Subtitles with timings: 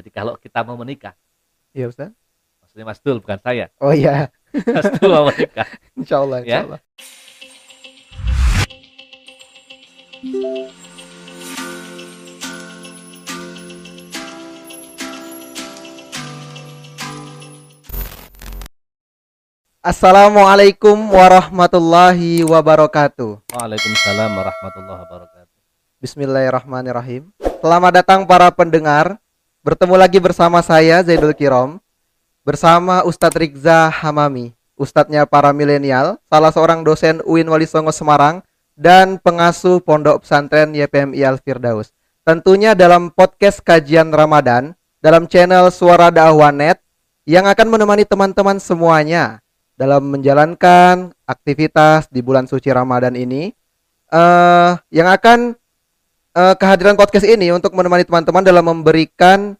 [0.00, 1.12] Jadi kalau kita mau menikah,
[1.76, 2.08] Iya Ustaz.
[2.64, 3.68] maksudnya Mas Dul bukan saya.
[3.84, 4.32] Oh iya,
[4.72, 5.68] Mas Dul mau menikah.
[6.00, 6.60] insya Allah, insya Ya.
[6.64, 6.80] Allah.
[19.80, 23.40] Assalamualaikum warahmatullahi wabarakatuh.
[23.48, 25.56] Waalaikumsalam warahmatullahi wabarakatuh.
[26.04, 27.32] Bismillahirrahmanirrahim.
[27.64, 29.16] Selamat datang para pendengar.
[29.60, 31.76] Bertemu lagi bersama saya Zaidul Kirom
[32.48, 38.40] bersama Ustadz Rizza Hamami, ustadznya para milenial, salah seorang dosen UIN Wali Songo Semarang
[38.72, 41.92] dan pengasuh Pondok Pesantren YPMI Al Firdaus.
[42.24, 44.72] Tentunya dalam podcast kajian Ramadan
[45.04, 46.80] dalam channel Suara Dakwah Net
[47.28, 49.44] yang akan menemani teman-teman semuanya
[49.76, 53.52] dalam menjalankan aktivitas di bulan suci Ramadan ini
[54.08, 55.59] eh yang akan
[56.34, 59.58] eh, kehadiran podcast ini untuk menemani teman-teman dalam memberikan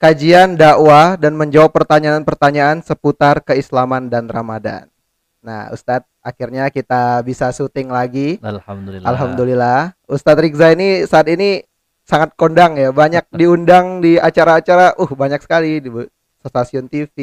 [0.00, 4.88] kajian dakwah dan menjawab pertanyaan-pertanyaan seputar keislaman dan Ramadan.
[5.40, 8.36] Nah, Ustadz, akhirnya kita bisa syuting lagi.
[8.40, 9.08] Alhamdulillah.
[9.08, 9.80] Alhamdulillah.
[10.08, 11.64] Ustadz Rizza ini saat ini
[12.04, 15.88] sangat kondang ya, banyak diundang di acara-acara, uh banyak sekali di
[16.44, 17.16] stasiun TV,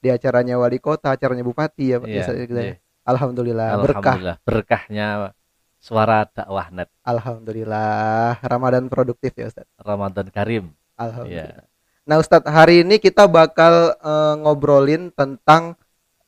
[0.00, 2.62] di acaranya wali kota, acaranya bupati ya, Pak Ustadz Rizza.
[2.64, 2.76] iya.
[3.04, 4.00] Alhamdulillah, berkah.
[4.00, 4.36] Alhamdulillah.
[4.48, 5.36] Berkahnya
[5.84, 9.68] suara dakwah net Alhamdulillah, Ramadan produktif ya Ustadz.
[9.76, 10.72] Ramadan Karim.
[10.96, 11.68] Alhamdulillah.
[12.08, 15.76] Nah Ustadz, hari ini kita bakal eh, ngobrolin tentang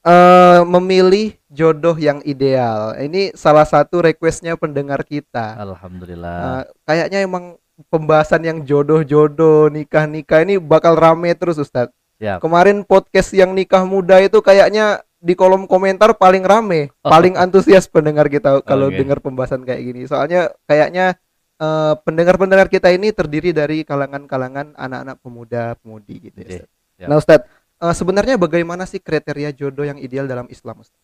[0.04, 2.92] eh, memilih jodoh yang ideal.
[3.00, 5.56] Ini salah satu requestnya pendengar kita.
[5.56, 6.36] Alhamdulillah.
[6.36, 7.56] Eh, kayaknya emang
[7.88, 11.96] pembahasan yang jodoh-jodoh, nikah-nikah ini bakal rame terus Ustadz.
[12.16, 17.10] Kemarin podcast yang nikah muda itu kayaknya di kolom komentar paling rame, Oh.
[17.10, 19.02] paling antusias pendengar kita kalau Oke.
[19.02, 20.06] dengar pembahasan kayak gini.
[20.06, 21.18] Soalnya kayaknya
[21.56, 26.48] eh, pendengar-pendengar kita ini terdiri dari kalangan-kalangan anak-anak pemuda-pemudi gitu ya.
[26.62, 26.68] Ustadz.
[26.94, 27.08] siap.
[27.08, 27.46] Nah, Ustadz,
[27.80, 31.00] eh, sebenarnya bagaimana sih kriteria jodoh yang ideal dalam Islam, Ustadz?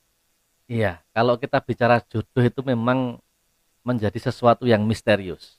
[0.69, 3.16] Iya, kalau kita bicara jodoh itu memang
[3.81, 5.56] menjadi sesuatu yang misterius.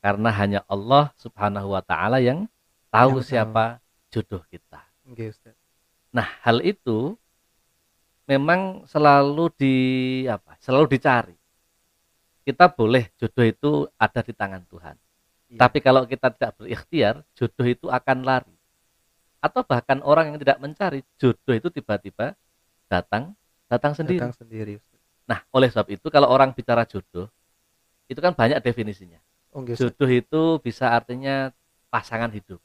[0.00, 2.48] Karena hanya Allah Subhanahu wa taala yang
[2.88, 3.28] tahu Yang tahu.
[3.28, 3.64] siapa
[4.08, 4.80] jodoh kita.
[5.04, 5.56] Oke, Ustadz.
[6.10, 7.12] Nah, hal itu
[8.24, 9.76] memang selalu di
[10.28, 10.56] apa?
[10.60, 11.36] Selalu dicari.
[12.44, 14.96] Kita boleh jodoh itu ada di tangan Tuhan.
[15.48, 15.58] Iya.
[15.64, 18.56] Tapi kalau kita tidak berikhtiar, jodoh itu akan lari.
[19.40, 22.36] Atau bahkan orang yang tidak mencari, jodoh itu tiba-tiba
[22.88, 23.32] datang
[23.68, 24.20] datang sendiri.
[24.20, 24.76] Datang sendiri.
[25.24, 27.32] Nah, oleh sebab itu kalau orang bicara jodoh,
[28.08, 29.20] itu kan banyak definisinya.
[29.54, 29.80] Ustadz.
[29.80, 31.54] Jodoh itu bisa artinya
[31.88, 32.60] pasangan hidup.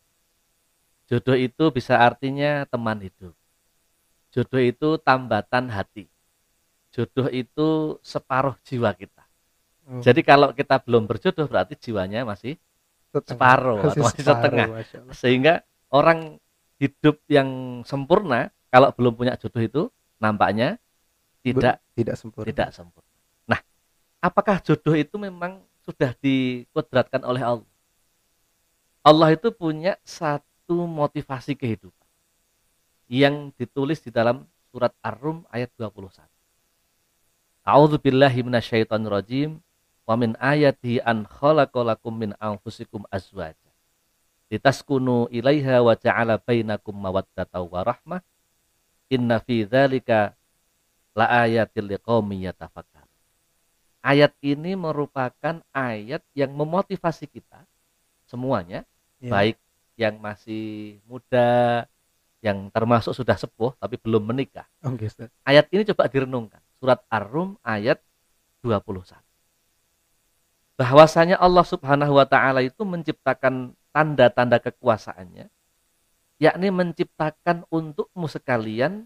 [1.08, 3.34] Jodoh itu bisa artinya teman hidup.
[4.30, 6.06] Jodoh itu tambatan hati.
[6.94, 9.24] Jodoh itu separuh jiwa kita.
[9.90, 12.58] Oh, Jadi kalau kita belum berjodoh berarti jiwanya masih
[13.10, 13.30] setengah.
[13.34, 14.68] separuh atau masih setengah.
[15.14, 15.54] Sehingga
[15.90, 16.38] orang
[16.78, 19.82] hidup yang sempurna kalau belum punya jodoh itu
[20.22, 20.78] nampaknya
[21.42, 22.48] tidak Tidak sempurna.
[22.48, 23.10] tidak sempurna.
[23.50, 23.60] Nah,
[24.22, 27.70] apakah jodoh itu memang sudah dikodratkan oleh Allah?
[29.02, 31.99] Allah itu punya satu motivasi kehidupan
[33.10, 36.14] yang ditulis di dalam surat Ar-Rum ayat 21.
[37.66, 39.50] A'udzu billahi minasyaitonir rajim
[40.06, 43.70] wa min ayati an khalaqalakum min anfusikum azwaja
[44.50, 48.22] litaskunu ilaiha wa ja'ala bainakum mawaddatan wa rahmah
[49.10, 50.34] inna fi dzalika
[51.14, 53.10] la ayatil liqaumin yatafakkarun.
[54.02, 57.62] Ayat ini merupakan ayat yang memotivasi kita
[58.26, 58.86] semuanya,
[59.20, 59.30] Iya.
[59.30, 59.58] baik
[60.00, 61.84] yang masih muda,
[62.40, 64.68] yang termasuk sudah sepuh tapi belum menikah.
[64.84, 65.34] Ustadz.
[65.44, 66.62] Ayat ini coba direnungkan.
[66.80, 68.00] Surat Ar-Rum ayat
[68.64, 69.20] 21.
[70.80, 75.52] Bahwasanya Allah Subhanahu wa taala itu menciptakan tanda-tanda kekuasaannya
[76.40, 79.06] yakni menciptakan untukmu sekalian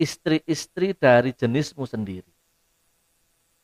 [0.00, 2.32] istri-istri dari jenismu sendiri.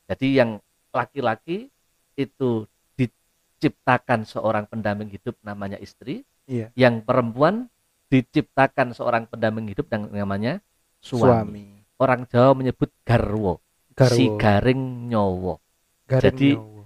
[0.06, 0.60] Jadi yang
[0.92, 1.72] laki-laki
[2.12, 6.70] itu diciptakan seorang pendamping hidup namanya istri, Iya.
[6.78, 7.72] yang perempuan
[8.06, 10.62] diciptakan seorang pendamping hidup yang namanya
[11.02, 11.22] suami.
[11.22, 11.66] Suami.
[11.96, 13.64] Orang Jawa menyebut garwo,
[13.96, 14.12] Garwo.
[14.12, 15.56] si garing nyowo.
[16.04, 16.84] Garing Jadi, nyawa.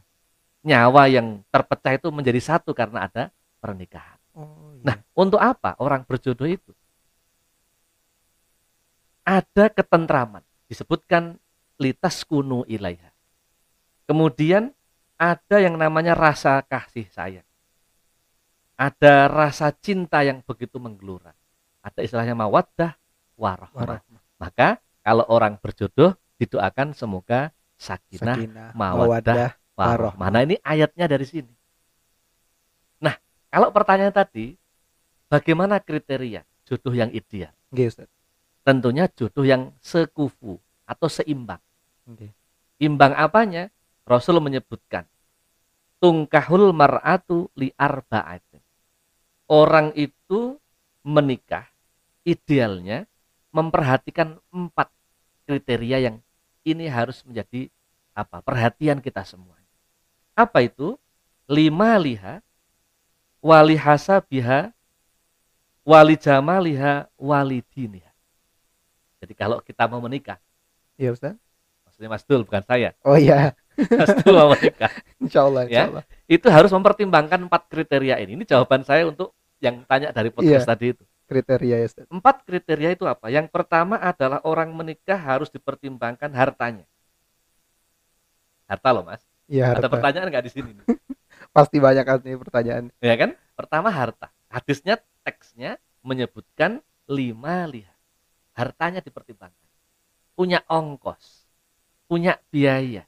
[0.61, 4.21] Nyawa yang terpecah itu menjadi satu karena ada pernikahan.
[4.39, 4.85] Oh, iya.
[4.87, 6.71] Nah, untuk apa orang berjodoh itu?
[9.27, 11.37] Ada ketentraman, disebutkan
[11.81, 13.11] litas kunu ilaiha.
[14.07, 14.71] Kemudian
[15.19, 17.47] ada yang namanya rasa kasih sayang.
[18.81, 21.37] Ada rasa cinta yang begitu menggelora.
[21.85, 22.97] Ada istilahnya mawaddah
[23.37, 23.77] warahmah.
[23.77, 24.21] Warahmah.
[24.41, 30.29] Maka kalau orang berjodoh didoakan semoga sakinah, Sakinah, mawaddah, warahmah.
[30.33, 31.53] Nah, ini ayatnya dari sini.
[33.05, 33.21] Nah,
[33.53, 34.57] kalau pertanyaan tadi,
[35.29, 37.53] bagaimana kriteria jodoh yang ideal?
[37.69, 38.09] Nggih, Ustaz.
[38.65, 40.57] Tentunya jodoh yang sekufu
[40.89, 41.61] atau seimbang.
[42.09, 42.33] Nggih.
[42.81, 43.69] Imbang apanya?
[44.09, 45.05] Rasul menyebutkan
[46.01, 48.50] tungkahul mar'atu li arba'atin.
[49.51, 50.55] Orang itu
[51.03, 51.67] menikah
[52.23, 53.03] idealnya
[53.51, 54.87] memperhatikan empat
[55.43, 56.17] kriteria yang
[56.63, 57.67] ini harus menjadi
[58.15, 59.59] apa perhatian kita semua.
[60.39, 60.95] Apa itu?
[61.51, 62.39] Lima liha,
[63.43, 64.71] wali hasabiha,
[65.83, 68.13] wali jamaliha, wali diniha.
[69.19, 70.39] Jadi kalau kita mau menikah,
[70.95, 71.35] Iya, Ustaz.
[71.83, 73.51] maksudnya Mas Dul bukan saya, Oh iya,
[73.99, 74.95] Mas Dul mau menikah,
[75.27, 75.91] insyaallah, Ya.
[75.91, 76.05] insyaallah.
[76.31, 78.39] itu harus mempertimbangkan empat kriteria ini.
[78.39, 80.71] Ini jawaban saya untuk yang tanya dari podcast Iya.
[80.73, 81.05] tadi itu.
[81.31, 82.05] Kriteria ya, Ustaz.
[82.11, 83.31] Empat kriteria itu apa?
[83.31, 86.83] Yang pertama adalah orang menikah harus dipertimbangkan hartanya.
[88.67, 89.23] Harta loh mas.
[89.47, 89.89] Iya, Ada harta.
[89.95, 90.71] pertanyaan nggak di sini?
[91.55, 92.85] Pasti banyak kan nih pertanyaan.
[92.99, 93.31] ya kan?
[93.55, 94.31] Pertama harta.
[94.51, 97.95] Hadisnya teksnya menyebutkan lima lihat.
[98.55, 99.69] Hartanya dipertimbangkan.
[100.35, 101.47] Punya ongkos,
[102.11, 103.07] punya biaya.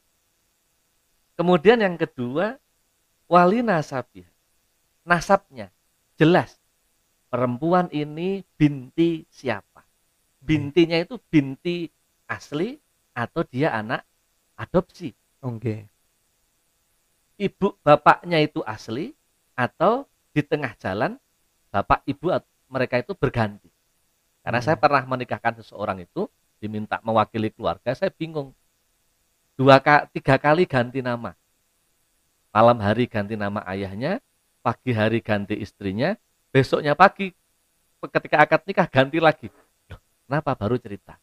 [1.34, 2.58] Kemudian yang kedua
[3.26, 4.26] wali nasabih.
[5.02, 5.74] Nasabnya
[6.22, 6.50] jelas.
[7.32, 9.82] Perempuan ini binti siapa?
[10.48, 11.90] Bintinya itu binti
[12.30, 12.70] asli
[13.14, 14.02] atau dia anak
[14.56, 15.10] adopsi.
[15.42, 15.76] Oke.
[17.46, 19.12] ibu bapaknya itu asli
[19.58, 21.18] atau di tengah jalan
[21.72, 22.30] bapak ibu
[22.70, 23.68] mereka itu berganti.
[24.42, 24.66] Karena Hmm.
[24.66, 26.28] saya pernah menikahkan seseorang itu
[26.62, 28.54] diminta mewakili keluarga, saya bingung.
[29.58, 29.76] Dua
[30.14, 31.32] tiga kali ganti nama.
[32.52, 34.20] Malam hari ganti nama ayahnya,
[34.62, 36.14] pagi hari ganti istrinya,
[36.54, 37.34] besoknya pagi
[38.02, 39.48] ketika akad nikah ganti lagi.
[39.90, 41.18] Loh, kenapa baru cerita?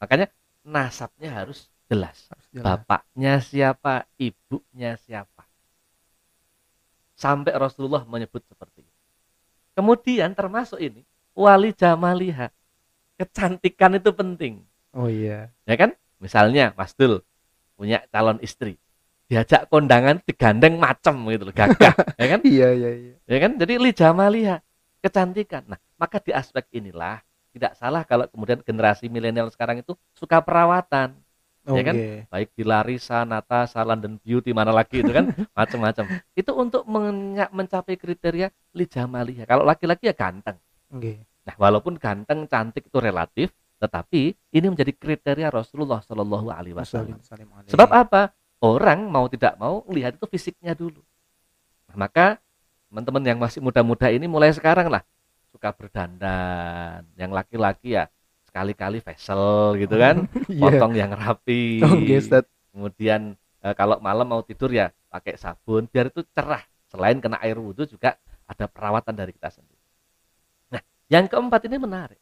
[0.00, 0.28] Makanya
[0.64, 2.64] nasabnya harus jelas Harus jelas.
[2.64, 5.44] bapaknya siapa, ibunya siapa.
[7.16, 8.94] Sampai Rasulullah menyebut seperti itu.
[9.72, 12.52] Kemudian termasuk ini, wali jamaliha.
[13.16, 14.60] Kecantikan itu penting.
[14.92, 15.48] Oh iya.
[15.64, 15.96] Ya kan?
[16.20, 17.24] Misalnya Mas Dul
[17.76, 18.76] punya calon istri.
[19.26, 21.94] Diajak kondangan digandeng macem gitu loh, gagah.
[22.20, 22.40] ya kan?
[22.46, 23.14] Iya, iya, iya.
[23.26, 23.58] Ya kan?
[23.58, 24.62] Jadi li jamaliha,
[25.02, 25.66] kecantikan.
[25.66, 27.18] Nah, maka di aspek inilah
[27.50, 31.16] tidak salah kalau kemudian generasi milenial sekarang itu suka perawatan
[31.66, 31.82] Oke.
[31.82, 31.94] Ya kan?
[32.30, 35.26] baik di Larissa, Natasha, London Beauty mana lagi itu kan
[35.58, 36.22] macam-macam.
[36.38, 36.86] Itu untuk
[37.50, 39.50] mencapai kriteria lijamaliha.
[39.50, 40.54] Kalau laki-laki ya ganteng.
[40.94, 41.26] Oke.
[41.42, 43.50] Nah, walaupun ganteng, cantik itu relatif,
[43.82, 47.18] tetapi ini menjadi kriteria Rasulullah Shallallahu alaihi wasallam.
[47.66, 48.30] Sebab apa?
[48.58, 51.00] Orang mau tidak mau lihat itu fisiknya dulu.
[51.92, 52.40] Nah, maka
[52.88, 55.04] teman-teman yang masih muda-muda ini mulai sekarang lah
[55.52, 57.04] suka berdandan.
[57.14, 58.08] Yang laki-laki ya
[58.48, 60.60] sekali-kali facial gitu kan, Iya.
[60.62, 61.84] potong yang rapi.
[62.08, 62.48] Ustaz.
[62.72, 67.56] kemudian eh, kalau malam mau tidur ya pakai sabun biar itu cerah selain kena air
[67.56, 69.80] wudhu juga ada perawatan dari kita sendiri
[70.68, 72.20] nah yang keempat ini menarik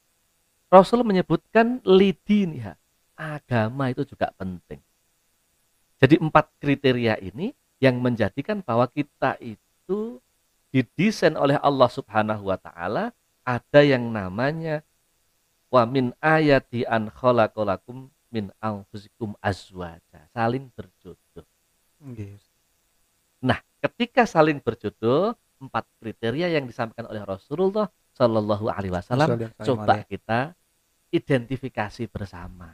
[0.70, 2.78] Rasul menyebutkan lidiniha
[3.18, 4.78] agama itu juga penting
[5.98, 10.18] jadi empat kriteria ini yang menjadikan bahwa kita itu
[10.74, 13.14] didesain oleh Allah Subhanahu wa taala
[13.46, 14.82] ada yang namanya
[15.70, 21.46] wa min ayati an khalaqalakum min anfusikum azwaja saling berjodoh.
[22.02, 22.38] Oke.
[23.44, 30.54] Nah, ketika saling berjodoh, empat kriteria yang disampaikan oleh Rasulullah Shallallahu Alaihi Wasallam coba kita
[31.14, 32.70] identifikasi bersama.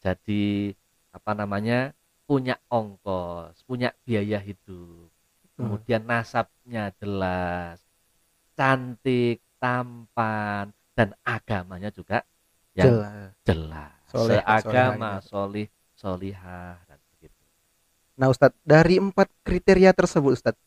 [0.00, 0.72] Jadi
[1.12, 1.92] apa namanya
[2.30, 5.10] punya ongkos, punya biaya hidup,
[5.58, 5.58] Hmm.
[5.58, 7.78] kemudian nasabnya jelas,
[8.58, 12.18] cantik, tampan, dan agamanya juga
[12.78, 13.32] yang Jelas.
[13.48, 15.66] jelas, Soleh, seagama, solih,
[16.02, 17.42] solihah, dan begitu.
[18.18, 20.60] Nah, Ustadz, dari empat kriteria tersebut, Ustadz,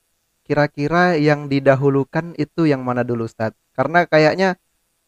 [0.48, 3.58] kira-kira yang didahulukan itu yang mana dulu, Ustadz?
[3.77, 4.50] Karena kayaknya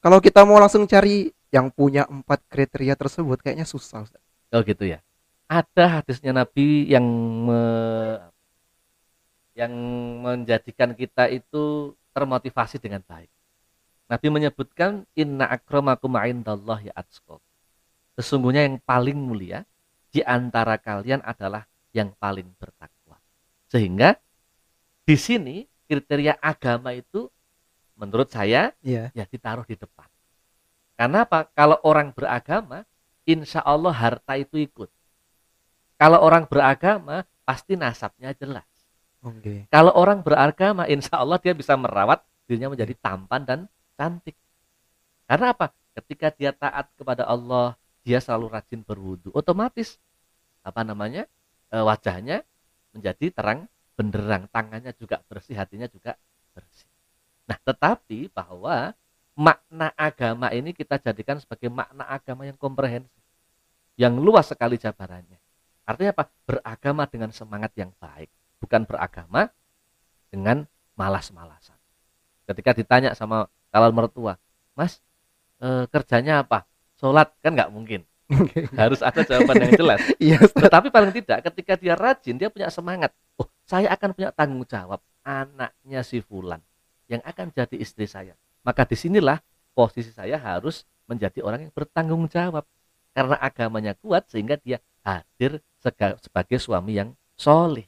[0.03, 4.25] kalau kita mau langsung cari yang punya empat kriteria tersebut, kayaknya susah, Ustadz.
[4.53, 5.04] Oh gitu ya.
[5.45, 7.05] Ada hadisnya Nabi yang
[7.45, 8.21] me-
[9.55, 9.71] yang
[10.25, 13.29] menjadikan kita itu termotivasi dengan baik.
[14.09, 17.41] Nabi menyebutkan inna akramakum indallahi atqakum.
[18.17, 19.63] Sesungguhnya yang paling mulia
[20.09, 23.17] di antara kalian adalah yang paling bertakwa.
[23.69, 24.15] Sehingga
[25.05, 27.29] di sini kriteria agama itu
[27.95, 29.11] menurut saya Iya.
[29.15, 30.07] ya ditaruh di depan.
[30.95, 31.47] Karena apa?
[31.51, 32.87] Kalau orang beragama,
[33.27, 34.87] insya Allah harta itu ikut.
[35.95, 38.67] Kalau orang beragama, pasti nasabnya jelas.
[39.23, 39.65] Oke.
[39.71, 43.59] Kalau orang beragama, insya Allah dia bisa merawat dirinya menjadi tampan dan
[43.97, 44.37] cantik.
[45.25, 45.73] Karena apa?
[45.95, 47.73] Ketika dia taat kepada Allah,
[48.05, 49.31] dia selalu rajin berwudu.
[49.33, 49.97] Otomatis
[50.61, 51.25] apa namanya?
[51.73, 52.45] eh, wajahnya
[52.93, 56.19] menjadi terang benderang, tangannya juga bersih, hatinya juga
[56.51, 56.87] bersih.
[57.47, 58.91] Nah, tetapi bahwa
[59.35, 63.23] makna agama ini kita jadikan sebagai makna agama yang komprehensif,
[63.95, 65.39] yang luas sekali jabarannya.
[65.85, 66.25] Artinya apa?
[66.49, 69.53] Beragama dengan semangat yang baik, bukan beragama
[70.33, 70.65] dengan
[70.97, 71.77] malas-malasan.
[72.45, 74.37] Ketika ditanya sama calon mertua,
[74.73, 75.01] Mas,
[75.61, 76.65] e, kerjanya apa?
[76.97, 78.01] Sholat kan nggak mungkin.
[78.81, 80.01] Harus ada jawaban yang jelas.
[80.25, 83.13] Iya, Tetapi paling tidak ketika dia rajin, dia punya semangat.
[83.37, 86.61] Oh, saya akan punya tanggung jawab anaknya si Fulan
[87.05, 88.33] yang akan jadi istri saya.
[88.65, 89.41] Maka di sinilah
[89.77, 92.65] posisi saya harus menjadi orang yang bertanggung jawab.
[93.15, 95.63] Karena agamanya kuat sehingga dia hadir
[96.19, 97.87] sebagai suami yang soleh.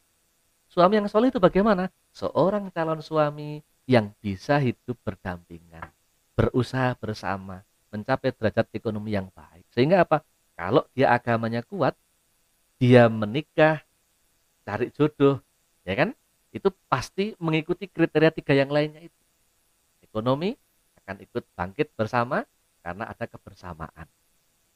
[0.72, 1.92] Suami yang soleh itu bagaimana?
[2.16, 5.92] Seorang calon suami yang bisa hidup berdampingan,
[6.32, 9.68] berusaha bersama, mencapai derajat ekonomi yang baik.
[9.76, 10.24] Sehingga apa?
[10.56, 11.96] Kalau dia agamanya kuat,
[12.80, 13.84] dia menikah,
[14.64, 15.44] cari jodoh,
[15.84, 16.10] ya kan?
[16.56, 19.22] Itu pasti mengikuti kriteria tiga yang lainnya itu.
[20.04, 20.56] Ekonomi
[21.04, 22.44] akan ikut bangkit bersama
[22.82, 24.08] karena ada kebersamaan.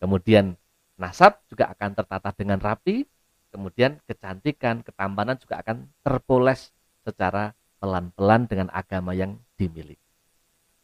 [0.01, 0.57] Kemudian
[0.97, 3.05] nasab juga akan tertata dengan rapi,
[3.53, 6.73] kemudian kecantikan, ketampanan juga akan terpoles
[7.05, 10.01] secara pelan-pelan dengan agama yang dimiliki.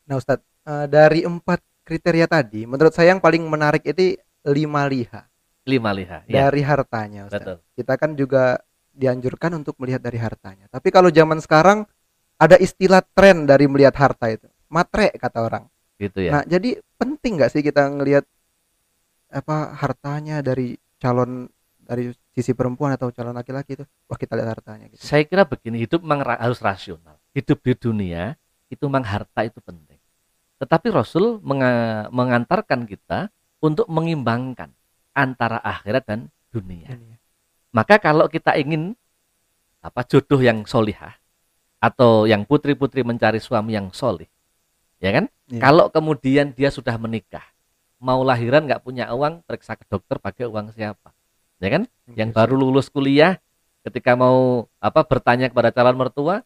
[0.05, 5.25] Nah Ustadz, eh, dari empat kriteria tadi, menurut saya yang paling menarik itu lima liha.
[5.65, 6.21] Lima liha.
[6.29, 6.47] Ya.
[6.47, 7.41] Dari hartanya, Ustaz.
[7.41, 7.57] Betul.
[7.73, 8.61] Kita kan juga
[8.93, 10.69] dianjurkan untuk melihat dari hartanya.
[10.69, 11.89] Tapi kalau zaman sekarang
[12.37, 15.63] ada istilah tren dari melihat harta itu, matre kata orang.
[15.97, 16.31] Gitu ya.
[16.37, 18.25] Nah, jadi penting nggak sih kita ngelihat
[19.27, 21.47] apa hartanya dari calon
[21.87, 23.85] dari sisi perempuan atau calon laki-laki itu?
[24.11, 24.99] Wah, kita lihat hartanya gitu.
[24.99, 27.15] Saya kira begini, hidup memang harus rasional.
[27.31, 28.35] Hidup di dunia
[28.67, 29.99] itu memang harta itu penting.
[30.59, 31.39] Tetapi Rasul
[32.11, 33.31] mengantarkan kita
[33.63, 34.73] untuk mengimbangkan
[35.15, 36.19] antara akhirat dan
[36.51, 36.97] dunia.
[37.71, 38.97] Maka kalau kita ingin
[39.79, 41.15] apa jodoh yang solihah
[41.77, 44.25] atau yang putri-putri mencari suami yang solih,
[44.97, 45.25] ya kan?
[45.45, 45.61] Ya.
[45.61, 47.45] Kalau kemudian dia sudah menikah,
[47.97, 51.13] mau lahiran nggak punya uang, periksa ke dokter pakai uang siapa,
[51.57, 51.83] ya kan?
[52.13, 53.41] Ya, yang baru lulus kuliah,
[53.81, 56.45] ketika mau apa bertanya kepada calon mertua,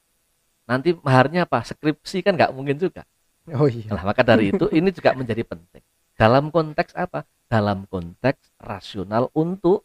[0.65, 1.63] nanti maharnya apa?
[1.63, 3.03] Skripsi kan nggak mungkin juga.
[3.51, 3.89] Oh iya.
[3.91, 5.84] Nah, maka dari itu ini juga menjadi penting.
[6.15, 7.25] Dalam konteks apa?
[7.50, 9.84] Dalam konteks rasional untuk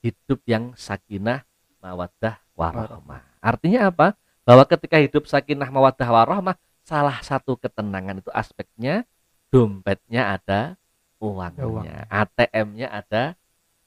[0.00, 1.44] hidup yang sakinah,
[1.78, 3.22] mawaddah, warahmah.
[3.38, 4.16] Artinya apa?
[4.44, 9.08] Bahwa ketika hidup sakinah, mawaddah, warahmah, salah satu ketenangan itu aspeknya
[9.48, 10.76] dompetnya ada
[11.24, 13.24] uangnya, ATM-nya ada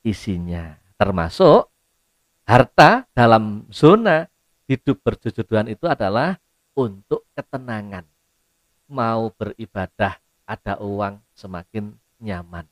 [0.01, 0.73] isinya.
[0.97, 1.69] Termasuk
[2.47, 4.25] harta dalam zona
[4.65, 6.39] hidup berjodohan itu adalah
[6.73, 8.07] untuk ketenangan
[8.87, 10.17] mau beribadah
[10.47, 11.91] ada uang semakin
[12.23, 12.65] nyaman.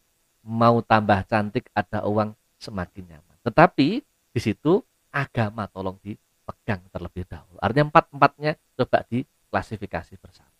[0.45, 3.35] Mau tambah cantik ada uang semakin nyaman.
[3.43, 3.87] Tetapi
[4.31, 4.79] di situ
[5.11, 7.59] agama tolong dipegang terlebih dahulu.
[7.59, 10.55] Artinya empat-empatnya coba diklasifikasi bersama.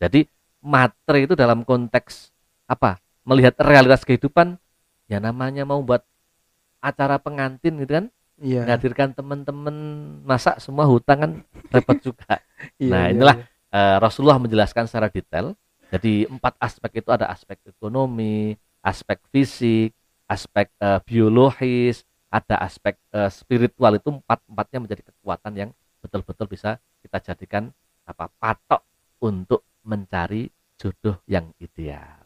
[0.00, 0.26] Jadi
[0.64, 2.32] materi itu dalam konteks
[2.66, 2.98] apa?
[3.26, 4.56] Melihat realitas kehidupan
[5.10, 6.06] ya namanya mau buat
[6.80, 8.06] acara pengantin gitu kan
[8.40, 8.64] iya.
[8.64, 9.76] menghadirkan teman-teman
[10.24, 11.32] masak semua hutang kan
[11.68, 12.40] repot juga.
[12.80, 15.54] iya, nah iya, inilah iya uh, Rasulullah menjelaskan secara detail.
[15.90, 19.90] Jadi empat aspek itu ada aspek ekonomi, aspek fisik,
[20.30, 26.78] aspek uh, biologis, ada aspek uh, spiritual itu empat empatnya menjadi kekuatan yang betul-betul bisa
[27.02, 27.74] kita jadikan
[28.06, 28.86] apa patok
[29.18, 30.46] untuk mencari
[30.78, 32.19] jodoh yang ideal.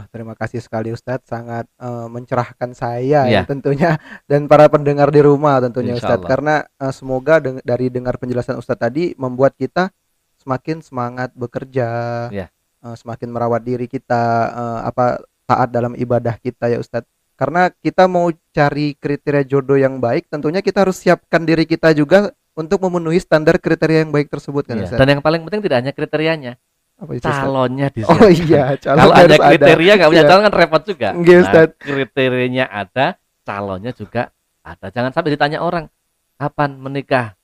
[0.00, 3.28] Wah, terima kasih sekali Ustadz, sangat uh, mencerahkan saya ya.
[3.28, 4.00] ya tentunya
[4.32, 8.80] dan para pendengar di rumah tentunya Ustadz karena uh, semoga deng dari dengar penjelasan Ustadz
[8.80, 9.92] tadi membuat kita
[10.40, 11.88] semakin semangat bekerja.
[12.32, 12.48] Ya.
[12.80, 14.24] uh, semakin merawat diri kita,
[14.56, 17.04] uh, apa taat dalam ibadah kita ya Ustadz.
[17.36, 22.32] Karena kita mau cari kriteria jodoh yang baik, tentunya kita harus siapkan diri kita juga
[22.56, 24.88] untuk memenuhi standar kriteria yang baik tersebut kan yeah.
[24.88, 25.00] Ustadz.
[25.04, 26.52] Dan yang paling penting tidak hanya kriterianya,
[27.00, 30.28] apa itu, calonnya di Oh iya, calon Kalau ada kriteria nggak punya yeah.
[30.28, 31.08] calon kan repot juga.
[31.16, 33.06] Okay, nah, kriterianya ada,
[33.40, 34.22] calonnya juga
[34.60, 34.86] ada.
[34.92, 35.88] Jangan sampai ditanya orang
[36.36, 37.40] kapan menikah?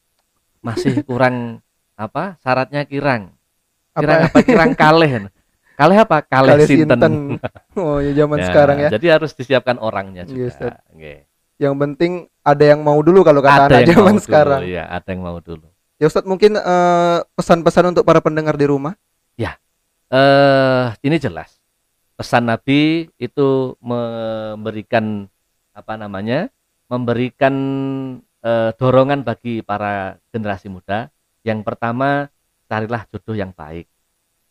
[0.61, 1.65] Masih kurang
[1.97, 3.33] apa syaratnya kirang.
[3.97, 5.11] Kirang apa, apa kirang kaleh
[5.77, 6.25] kaleh apa?
[6.25, 6.97] Kaleh, kaleh sinten.
[6.97, 7.15] sinten.
[7.77, 8.89] Oh ya zaman ya, sekarang ya.
[8.97, 10.49] jadi harus disiapkan orangnya juga.
[10.49, 11.29] Yes, okay.
[11.57, 14.61] yang penting ada yang mau dulu kalau kata ada anak zaman sekarang.
[14.69, 15.69] ya ada yang mau dulu.
[15.97, 18.93] Ya Ustadz mungkin uh, pesan-pesan untuk para pendengar di rumah
[19.37, 19.57] ya
[20.11, 21.61] uh, ini jelas
[22.17, 25.29] pesan Nabi itu memberikan
[25.77, 26.49] apa namanya
[26.89, 27.55] memberikan
[28.41, 31.13] uh, dorongan bagi para generasi muda
[31.47, 32.27] yang pertama,
[32.67, 33.87] carilah jodoh yang baik.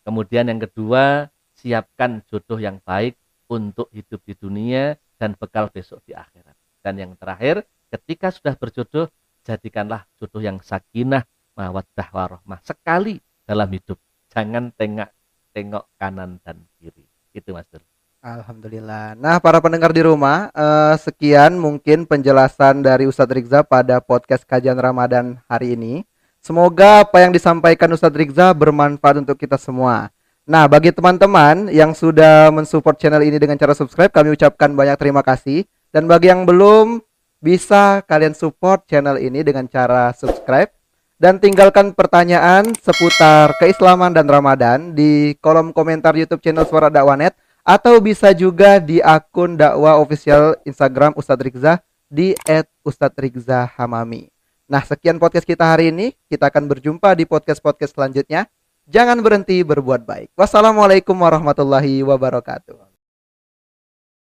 [0.07, 3.19] Kemudian yang kedua, siapkan jodoh yang baik
[3.51, 6.55] untuk hidup di dunia dan bekal besok di akhirat.
[6.79, 9.11] Dan yang terakhir, ketika sudah berjodoh,
[9.43, 11.27] jadikanlah jodoh yang sakinah,
[11.59, 12.63] mawaddah warohmah.
[12.63, 13.99] Sekali dalam hidup.
[14.35, 15.09] Jangan tengok
[15.55, 17.07] tengok kanan dan kiri.
[17.31, 17.79] Itu Mas Dur.
[18.19, 19.15] Alhamdulillah.
[19.15, 24.75] Nah, para pendengar di rumah, eh, sekian mungkin penjelasan dari Ustadz Rizza pada podcast kajian
[24.75, 26.03] Ramadan hari ini.
[26.43, 30.11] Semoga apa yang disampaikan Ustadz Rizza bermanfaat untuk kita semua.
[30.43, 35.23] Nah, bagi teman-teman yang sudah mensupport channel ini dengan cara subscribe, kami ucapkan banyak terima
[35.23, 35.63] kasih.
[35.95, 36.99] Dan bagi yang belum,
[37.39, 40.74] bisa kalian support channel ini dengan cara subscribe
[41.15, 47.97] dan tinggalkan pertanyaan seputar keislaman dan Ramadan di kolom komentar YouTube channel Suara Dakwanet atau
[48.03, 52.37] bisa juga di akun dakwah official Instagram Ustadz Rizza di
[52.85, 54.29] @ustadzrizzahamami.
[54.65, 56.13] Nah, sekian podcast kita hari ini.
[56.25, 58.49] Kita akan berjumpa di podcast-podcast selanjutnya.
[58.85, 60.33] Jangan berhenti berbuat baik.
[60.37, 62.84] Wassalamualaikum warahmatullahi wabarakatuh.